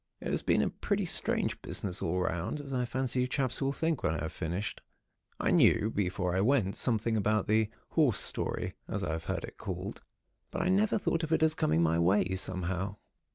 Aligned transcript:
It 0.19 0.29
has 0.31 0.41
been 0.41 0.63
a 0.63 0.71
pretty 0.71 1.05
strange 1.05 1.61
business 1.61 2.01
all 2.01 2.17
round, 2.21 2.59
as 2.59 2.73
I 2.73 2.85
fancy 2.85 3.21
you 3.21 3.27
chaps 3.27 3.61
will 3.61 3.71
think, 3.71 4.01
when 4.01 4.15
I 4.15 4.21
have 4.21 4.31
finished. 4.31 4.81
I 5.39 5.51
knew, 5.51 5.91
before 5.93 6.35
I 6.35 6.41
went, 6.41 6.75
something 6.75 7.15
about 7.15 7.45
the 7.45 7.69
"horse 7.89 8.17
story," 8.17 8.73
as 8.87 9.03
I 9.03 9.11
have 9.11 9.25
heard 9.25 9.43
it 9.43 9.57
called; 9.57 10.01
but 10.49 10.63
I 10.63 10.69
never 10.69 10.97
thought 10.97 11.21
of 11.21 11.31
it 11.31 11.43
as 11.43 11.53
coming 11.53 11.83
my 11.83 11.99
way, 11.99 12.33
somehow. 12.35 12.95